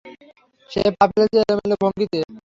[0.69, 2.19] সে পা ফেলছে এলোমেলো ভঙ্গিতে।